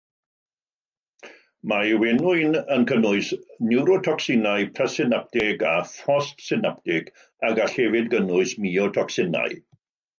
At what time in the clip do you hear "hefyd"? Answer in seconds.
7.81-8.13